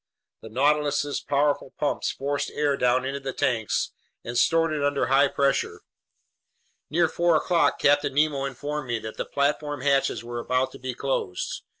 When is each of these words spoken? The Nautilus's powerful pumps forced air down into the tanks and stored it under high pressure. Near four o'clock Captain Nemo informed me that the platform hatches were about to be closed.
The 0.41 0.49
Nautilus's 0.49 1.19
powerful 1.21 1.75
pumps 1.77 2.09
forced 2.11 2.49
air 2.55 2.75
down 2.75 3.05
into 3.05 3.19
the 3.19 3.33
tanks 3.33 3.91
and 4.23 4.35
stored 4.35 4.73
it 4.73 4.83
under 4.83 5.05
high 5.05 5.27
pressure. 5.27 5.81
Near 6.89 7.07
four 7.07 7.35
o'clock 7.35 7.77
Captain 7.77 8.15
Nemo 8.15 8.45
informed 8.45 8.87
me 8.87 8.97
that 8.97 9.17
the 9.17 9.25
platform 9.25 9.81
hatches 9.81 10.23
were 10.23 10.39
about 10.39 10.71
to 10.71 10.79
be 10.79 10.95
closed. 10.95 11.61